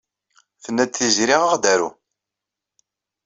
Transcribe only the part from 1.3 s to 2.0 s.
ad aɣ-d-taru.